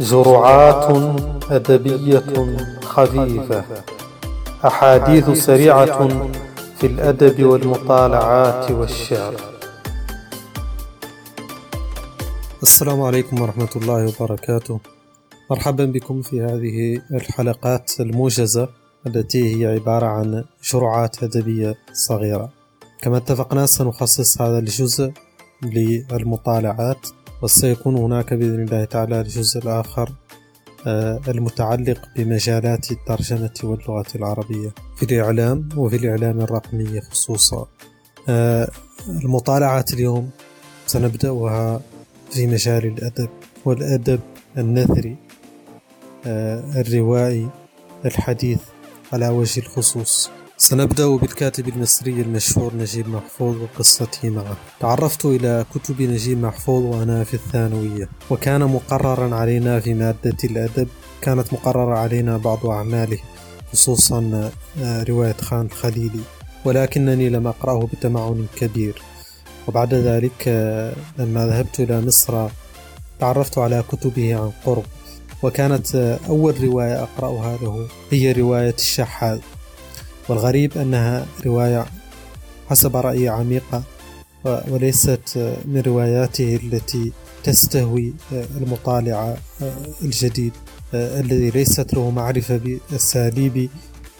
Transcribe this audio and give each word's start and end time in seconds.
جرعات 0.00 1.12
أدبية 1.50 2.22
خفيفة. 2.82 3.64
أحاديث 4.64 5.30
سريعة 5.30 6.08
في 6.78 6.86
الأدب 6.86 7.44
والمطالعات 7.44 8.70
والشعر. 8.70 9.34
السلام 12.62 13.02
عليكم 13.02 13.40
ورحمة 13.40 13.68
الله 13.76 14.12
وبركاته. 14.20 14.80
مرحبا 15.50 15.84
بكم 15.84 16.22
في 16.22 16.40
هذه 16.40 17.02
الحلقات 17.16 17.92
الموجزة 18.00 18.68
التي 19.06 19.56
هي 19.56 19.66
عبارة 19.66 20.06
عن 20.06 20.44
جرعات 20.72 21.22
أدبية 21.22 21.74
صغيرة. 21.92 22.48
كما 23.02 23.16
اتفقنا 23.16 23.66
سنخصص 23.66 24.40
هذا 24.40 24.58
الجزء 24.58 25.12
للمطالعات. 25.62 27.06
وسيكون 27.42 27.96
هناك 27.96 28.34
بإذن 28.34 28.62
الله 28.62 28.84
تعالى 28.84 29.20
الجزء 29.20 29.60
الآخر 29.60 30.12
آه، 30.86 31.20
المتعلق 31.28 32.08
بمجالات 32.16 32.90
الترجمة 32.90 33.54
واللغة 33.64 34.06
العربية. 34.14 34.74
في 34.96 35.02
الإعلام 35.02 35.68
وفي 35.76 35.96
الإعلام 35.96 36.40
الرقمي 36.40 37.00
خصوصا. 37.00 37.66
آه، 38.28 38.68
المطالعات 39.08 39.92
اليوم 39.92 40.30
سنبدأها 40.86 41.80
في 42.30 42.46
مجال 42.46 42.86
الأدب 42.86 43.28
والأدب 43.64 44.20
النثري 44.58 45.16
آه، 46.26 46.80
الروائي 46.80 47.48
الحديث 48.04 48.60
على 49.12 49.28
وجه 49.28 49.60
الخصوص. 49.60 50.30
سنبدأ 50.58 51.06
بالكاتب 51.16 51.68
المصري 51.68 52.20
المشهور 52.20 52.74
نجيب 52.76 53.08
محفوظ 53.08 53.56
وقصته 53.62 54.30
معه. 54.30 54.56
تعرفت 54.80 55.24
إلى 55.24 55.64
كتب 55.74 56.02
نجيب 56.02 56.38
محفوظ 56.38 56.82
وأنا 56.84 57.24
في 57.24 57.34
الثانوية 57.34 58.08
وكان 58.30 58.60
مقررا 58.64 59.34
علينا 59.36 59.80
في 59.80 59.94
مادة 59.94 60.36
الأدب. 60.44 60.88
كانت 61.22 61.52
مقررة 61.52 61.98
علينا 61.98 62.36
بعض 62.36 62.66
أعماله 62.66 63.18
خصوصا 63.72 64.50
آه، 64.80 65.02
رواية 65.02 65.32
خان 65.32 65.66
الخليلي 65.66 66.20
ولكنني 66.64 67.28
لم 67.28 67.46
أقرأه 67.46 67.88
بتمعن 67.92 68.46
كبير. 68.56 69.02
وبعد 69.68 69.94
ذلك 69.94 70.44
آه، 70.48 70.94
لما 71.18 71.46
ذهبت 71.46 71.80
إلى 71.80 72.00
مصر 72.00 72.48
تعرفت 73.20 73.58
على 73.58 73.84
كتبه 73.92 74.34
عن 74.36 74.50
قرب. 74.66 74.84
وكانت 75.42 75.94
آه، 75.94 76.18
أول 76.28 76.64
رواية 76.64 77.02
أقرأها 77.02 77.58
له 77.62 77.88
هي 78.10 78.32
رواية 78.32 78.74
الشحاذ 78.78 79.38
والغريب 80.28 80.78
أنها 80.78 81.26
رواية 81.46 81.86
حسب 82.68 82.96
رأيي 82.96 83.28
عميقة 83.28 83.82
وليست 84.44 85.54
من 85.64 85.82
رواياته 85.86 86.56
التي 86.62 87.12
تستهوي 87.44 88.14
المطالع 88.32 89.36
الجديد 90.02 90.52
الذي 90.94 91.50
ليست 91.50 91.94
له 91.94 92.10
معرفة 92.10 92.56
بأساليب 92.56 93.70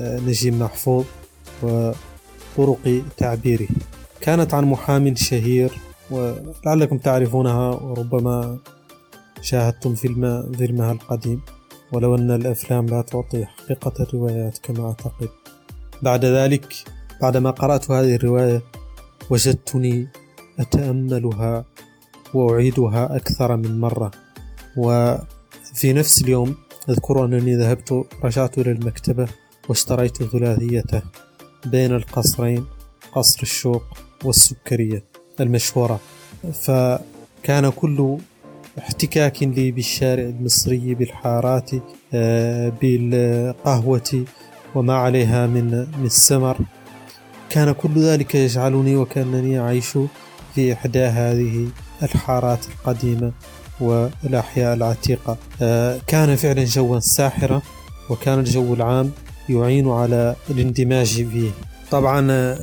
نجيب 0.00 0.54
محفوظ 0.54 1.04
وطرق 1.62 3.02
تعبيره. 3.16 3.68
كانت 4.20 4.54
عن 4.54 4.64
محام 4.64 5.14
شهير 5.14 5.80
ولعلكم 6.10 6.98
تعرفونها 6.98 7.70
وربما 7.70 8.58
شاهدتم 9.40 9.94
فيلم 9.94 10.52
فيلمها 10.58 10.92
القديم. 10.92 11.40
ولو 11.92 12.14
أن 12.14 12.30
الأفلام 12.30 12.86
لا 12.86 13.02
تعطي 13.02 13.46
حقيقة 13.46 13.92
الروايات 14.00 14.58
كما 14.58 14.86
أعتقد. 14.86 15.28
بعد 16.02 16.24
ذلك 16.24 16.74
بعدما 17.22 17.50
قرأت 17.50 17.90
هذه 17.90 18.14
الرواية 18.14 18.62
وجدتني 19.30 20.08
أتأملها 20.58 21.64
وأعيدها 22.34 23.16
أكثر 23.16 23.56
من 23.56 23.80
مرة. 23.80 24.10
وفي 24.76 25.92
نفس 25.92 26.22
اليوم 26.22 26.54
أذكر 26.88 27.24
أنني 27.24 27.56
ذهبت 27.56 28.04
رجعت 28.24 28.58
إلى 28.58 28.70
المكتبة 28.70 29.28
واشتريت 29.68 30.22
ثلاثيته 30.22 31.02
بين 31.66 31.94
القصرين 31.94 32.66
قصر 33.12 33.42
الشوق 33.42 33.82
والسكرية 34.24 35.04
المشهورة. 35.40 36.00
فكان 36.52 37.70
كل 37.70 38.18
احتكاك 38.78 39.42
لي 39.42 39.70
بالشارع 39.70 40.22
المصري 40.22 40.94
بالحارات 40.94 41.70
آه، 42.14 42.68
بالقهوة 42.68 44.24
وما 44.74 44.94
عليها 44.94 45.46
من 45.46 45.70
من 45.98 46.06
السمر. 46.06 46.56
كان 47.50 47.72
كل 47.72 47.98
ذلك 47.98 48.34
يجعلني 48.34 48.96
وكأنني 48.96 49.60
أعيش 49.60 49.98
في 50.54 50.72
إحدى 50.72 51.04
هذه 51.04 51.68
الحارات 52.02 52.66
القديمة 52.66 53.32
والأحياء 53.80 54.74
العتيقة. 54.74 55.36
آه، 55.62 56.00
كان 56.06 56.36
فعلا 56.36 56.64
جوا 56.64 56.98
ساحرا 56.98 57.62
وكان 58.10 58.38
الجو 58.38 58.74
العام 58.74 59.10
يعين 59.48 59.88
على 59.88 60.36
الاندماج 60.50 61.06
فيه. 61.08 61.50
طبعا 61.90 62.32
آه، 62.32 62.58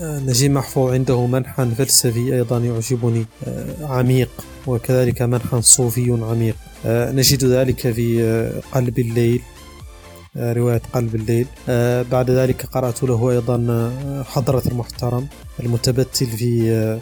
نجيب 0.00 0.50
محفوظ 0.50 0.92
عنده 0.92 1.26
منحى 1.26 1.66
فلسفي 1.78 2.34
أيضا 2.34 2.58
يعجبني 2.58 3.24
آه، 3.46 3.86
عميق 3.86 4.30
وكذلك 4.66 5.22
منحى 5.22 5.62
صوفي 5.62 6.10
عميق. 6.10 6.56
نجد 6.86 7.44
ذلك 7.44 7.92
في 7.92 8.22
قلب 8.72 8.98
الليل. 8.98 9.42
رواية 10.36 10.82
قلب 10.92 11.14
الليل. 11.14 11.46
آه، 11.68 12.02
بعد 12.02 12.30
ذلك 12.30 12.66
قرأت 12.66 13.02
له 13.02 13.30
أيضا 13.30 13.66
آه، 13.70 14.22
حضرة 14.22 14.62
المحترم 14.66 15.26
المتبتل 15.60 16.26
في 16.26 17.00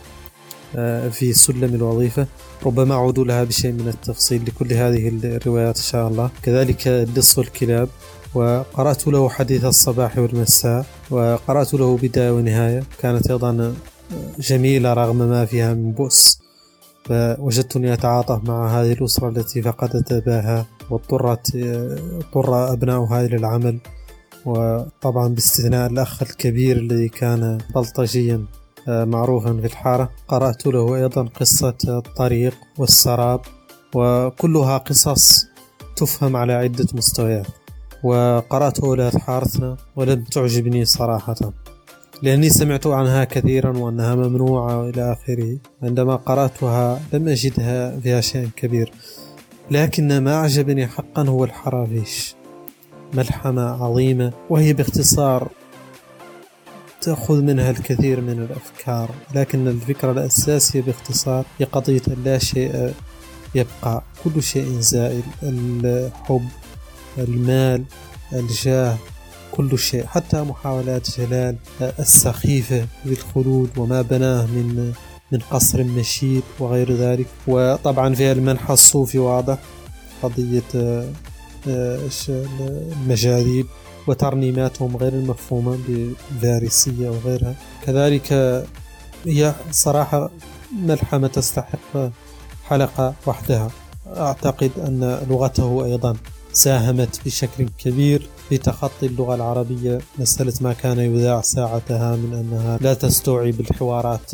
في 1.10 1.32
سلم 1.32 1.74
الوظيفة. 1.74 2.26
ربما 2.66 2.94
أعود 2.94 3.18
لها 3.18 3.44
بشيء 3.44 3.72
من 3.72 3.88
التفصيل 3.88 4.42
لكل 4.46 4.72
هذه 4.72 5.08
الروايات 5.24 5.76
إن 5.76 5.82
شاء 5.82 6.08
الله. 6.08 6.30
كذلك 6.42 6.88
اللص 6.88 7.38
والكلاب 7.38 7.88
وقرأت 8.34 9.08
له 9.08 9.28
حديث 9.28 9.64
الصباح 9.64 10.18
والمساء. 10.18 10.86
وقرأت 11.10 11.74
له 11.74 11.96
بداية 11.96 12.30
ونهاية. 12.30 12.82
كانت 13.00 13.30
أيضا 13.30 13.74
جميلة 14.38 14.94
رغم 14.94 15.16
ما 15.16 15.44
فيها 15.44 15.74
من 15.74 15.92
بؤس. 15.92 16.41
فوجدتني 17.04 17.92
أتعاطف 17.92 18.48
مع 18.48 18.80
هذه 18.80 18.92
الأسرة 18.92 19.28
التي 19.28 19.62
فقدت 19.62 20.12
أباها 20.12 20.66
واضطرت 20.90 21.54
اضطر 21.54 22.72
أبناؤها 22.72 23.24
إلى 23.24 23.36
العمل. 23.36 23.78
وطبعا 24.46 25.28
باستثناء 25.28 25.90
الأخ 25.90 26.22
الكبير 26.22 26.76
الذي 26.76 27.08
كان 27.08 27.58
بلطجيا 27.74 28.44
آه، 28.88 29.04
معروفا 29.04 29.60
في 29.60 29.66
الحارة 29.66 30.10
قرأت 30.28 30.66
له 30.66 30.96
أيضا 30.96 31.22
قصة 31.40 31.76
الطريق 31.88 32.54
والسراب. 32.78 33.40
وكلها 33.94 34.78
قصص 34.78 35.46
تفهم 35.96 36.36
على 36.36 36.52
عدة 36.52 36.86
مستويات. 36.94 37.46
وقرأت 38.02 38.80
أولاد 38.80 39.16
حارتنا 39.16 39.76
ولم 39.96 40.24
تعجبني 40.24 40.84
صراحة. 40.84 41.36
لأني 42.22 42.50
سمعت 42.50 42.86
عنها 42.86 43.24
كثيرا 43.24 43.78
وأنها 43.78 44.14
ممنوعة 44.14 44.78
وإلى 44.80 45.12
آخره. 45.12 45.56
عندما 45.82 46.16
قرأتها 46.16 47.00
لم 47.12 47.28
أجدها 47.28 48.00
فيها 48.00 48.20
شيء 48.20 48.48
كبير 48.56 48.92
لكن 49.70 50.18
ما 50.18 50.34
أعجبني 50.34 50.86
حقا 50.86 51.22
هو 51.28 51.44
الحرافيش. 51.44 52.34
ملحمة 53.14 53.84
عظيمة 53.84 54.32
وهي 54.50 54.72
باختصار 54.72 55.48
تأخذ 57.02 57.42
منها 57.42 57.70
الكثير 57.70 58.20
من 58.20 58.42
الأفكار 58.50 59.10
لكن 59.34 59.68
الفكرة 59.68 60.12
الأساسية 60.12 60.82
باختصار 60.82 61.44
هي 61.58 61.64
قضية 61.66 62.02
لا 62.24 62.38
شيء 62.38 62.94
يبقى 63.54 64.02
كل 64.24 64.42
شيء 64.42 64.80
زائل 64.80 65.22
الحب 65.42 66.48
المال 67.18 67.84
الجاه. 68.32 68.96
كل 69.52 69.78
شيء 69.78 70.06
حتى 70.06 70.42
محاولات 70.42 71.10
جلال 71.18 71.56
السخيفة 71.98 72.86
بالخلود 73.04 73.70
وما 73.78 74.02
بناه 74.02 74.46
من 74.46 74.92
من 75.32 75.38
قصر 75.50 75.84
مشيد 75.84 76.42
وغير 76.58 76.92
ذلك. 76.92 77.26
وطبعا 77.46 78.14
في 78.14 78.32
المنحى 78.32 78.72
الصوفي 78.74 79.18
واضح 79.18 79.58
قضية 80.22 80.62
آه، 81.68 81.98
المجاذيب 82.28 83.66
وترنيماتهم 84.06 84.96
غير 84.96 85.12
المفهومة 85.12 85.78
بالفارسية 85.88 87.08
وغيرها 87.08 87.54
كذلك 87.86 88.32
هي 89.26 89.54
صراحة 89.70 90.30
ملحمة 90.86 91.28
تستحق 91.28 92.10
حلقة 92.68 93.14
وحدها. 93.26 93.70
أعتقد 94.16 94.70
أن 94.78 95.26
لغته 95.30 95.84
أيضا 95.84 96.16
ساهمت 96.52 97.20
بشكل 97.24 97.68
كبير 97.78 98.28
في 98.48 98.58
تخطي 98.58 99.06
اللغة 99.06 99.34
العربية 99.34 99.98
مسألة 100.18 100.52
ما 100.60 100.72
كان 100.72 100.98
يذاع 100.98 101.40
ساعتها 101.40 102.16
من 102.16 102.34
أنها 102.34 102.78
لا 102.80 102.94
تستوعب 102.94 103.60
الحوارات 103.60 104.32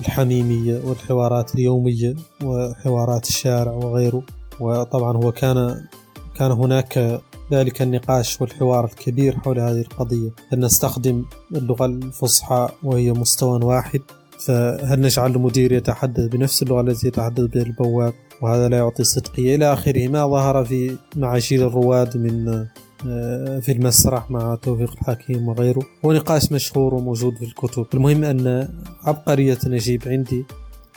الحميمية 0.00 0.80
والحوارات 0.84 1.54
اليومية 1.54 2.14
وحوارات 2.44 3.28
الشارع 3.28 3.72
وغيره. 3.72 4.22
وطبعا 4.60 5.16
هو 5.16 5.32
كان 5.32 5.84
كان 6.36 6.52
هناك 6.52 7.20
ذلك 7.52 7.82
النقاش 7.82 8.40
والحوار 8.40 8.84
الكبير 8.84 9.38
حول 9.38 9.58
هذه 9.58 9.80
القضية. 9.80 10.30
هل 10.52 10.60
نستخدم 10.60 11.24
اللغة 11.54 11.86
الفصحى 11.86 12.68
وهي 12.82 13.12
مستوى 13.12 13.64
واحد؟ 13.64 14.00
فهل 14.38 15.00
نجعل 15.00 15.30
المدير 15.30 15.72
يتحدث 15.72 16.26
بنفس 16.26 16.62
اللغة 16.62 16.80
التي 16.80 17.06
يتحدث 17.06 17.44
بها 17.44 17.62
البواب 17.62 18.14
وهذا 18.42 18.68
لا 18.68 18.76
يعطي 18.76 19.04
صدقية 19.04 19.54
إلى 19.54 19.72
آخره 19.72 20.08
ما 20.08 20.26
ظهر 20.26 20.64
في 20.64 20.96
معاشير 21.16 21.66
الرواد 21.66 22.16
من 22.16 22.66
آه، 23.08 23.58
في 23.58 23.72
المسرح 23.72 24.30
مع 24.30 24.54
توفيق 24.54 24.92
الحكيم 24.92 25.48
وغيره. 25.48 25.82
هو 26.04 26.12
نقاش 26.12 26.52
مشهور 26.52 26.94
وموجود 26.94 27.36
في 27.36 27.44
الكتب. 27.44 27.86
المهم 27.94 28.24
أن 28.24 28.68
عبقرية 29.04 29.58
نجيب 29.66 30.02
عندي 30.06 30.44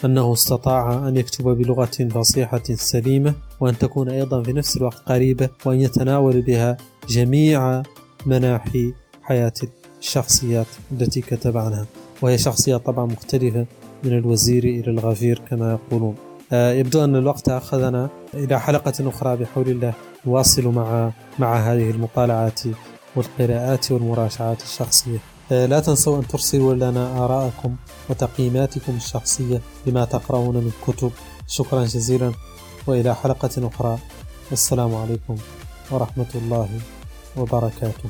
أنه 0.05 0.33
استطاع 0.33 1.07
أن 1.07 1.17
يكتب 1.17 1.45
بلغة 1.45 2.07
فصيحة 2.11 2.63
سليمة 2.73 3.33
وأن 3.59 3.77
تكون 3.77 4.09
أيضا 4.09 4.43
في 4.43 4.53
نفس 4.53 4.77
الوقت 4.77 4.97
قريبة 5.05 5.49
وأن 5.65 5.81
يتناول 5.81 6.41
بها 6.41 6.77
جميع 7.09 7.83
مناحي 8.25 8.93
حياة 9.21 9.53
الشخصيات 9.99 10.67
التي 10.91 11.21
كتب 11.21 11.57
عنها. 11.57 11.85
وهي 12.21 12.37
شخصية 12.37 12.77
طبعا 12.77 13.05
مختلفة 13.05 13.65
من 14.03 14.17
الوزير 14.17 14.63
إلى 14.63 14.91
الغفير 14.91 15.41
كما 15.49 15.71
يقولون. 15.71 16.15
يبدو 16.51 17.03
أن 17.03 17.15
الوقت 17.15 17.49
أخذنا 17.49 18.09
إلى 18.33 18.59
حلقة 18.59 19.09
أخرى 19.09 19.38
بحول 19.38 19.69
الله 19.69 19.94
نواصل 20.25 20.67
مع 20.67 21.11
مع 21.39 21.55
هذه 21.55 21.89
المطالعات 21.89 22.61
والقراءات 23.15 23.91
والمراجعات 23.91 24.61
الشخصية. 24.63 25.17
آه، 25.51 25.65
لا 25.65 25.79
تنسوا 25.79 26.17
أن 26.17 26.27
ترسلوا 26.27 26.73
لنا 26.73 27.25
آراءكم 27.25 27.75
وتقييماتكم 28.09 28.95
الشخصية 28.95 29.61
لما 29.85 30.05
تقرؤون 30.05 30.55
من 30.55 30.71
كتب. 30.88 31.11
شكرا 31.47 31.83
جزيلا 31.83 32.31
وإلى 32.88 33.15
حلقة 33.15 33.49
أخرى. 33.67 33.97
والسلام 34.49 34.95
عليكم 34.95 35.35
ورحمة 35.91 36.31
الله 36.35 36.69
وبركاته. 37.38 38.09